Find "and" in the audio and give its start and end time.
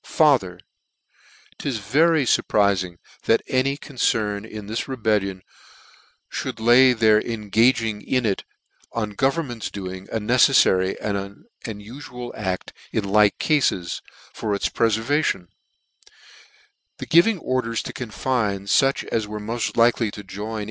10.99-11.45